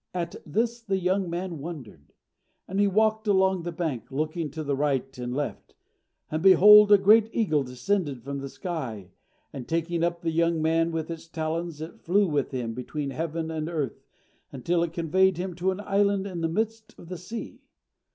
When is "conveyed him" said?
14.93-15.53